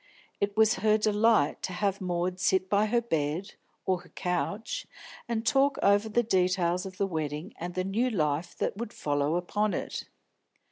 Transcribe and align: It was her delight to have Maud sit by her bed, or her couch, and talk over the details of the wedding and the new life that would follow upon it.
It 0.39 0.57
was 0.57 0.73
her 0.81 0.97
delight 0.97 1.61
to 1.61 1.73
have 1.73 2.01
Maud 2.01 2.39
sit 2.39 2.71
by 2.71 2.87
her 2.87 3.01
bed, 3.01 3.53
or 3.85 3.99
her 4.01 4.09
couch, 4.09 4.87
and 5.29 5.45
talk 5.45 5.77
over 5.83 6.09
the 6.09 6.23
details 6.23 6.87
of 6.87 6.97
the 6.97 7.05
wedding 7.05 7.53
and 7.59 7.75
the 7.75 7.83
new 7.83 8.09
life 8.09 8.57
that 8.57 8.77
would 8.77 8.93
follow 8.93 9.35
upon 9.35 9.75
it. 9.75 10.05